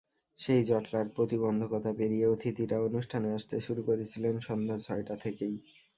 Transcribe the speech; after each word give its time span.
সেই 0.39 0.61
জটলার 0.63 1.07
প্রতিবন্ধকতা 1.15 1.91
পেরিয়ে 1.97 2.25
অতিথিরা 2.27 2.77
অনুষ্ঠানে 2.87 3.27
আসতে 3.37 3.55
শুরু 3.59 3.81
করেছিলেন 3.83 4.35
সন্ধ্যা 4.39 4.77
ছয়টা 4.79 5.15
থেকেই। 5.23 5.55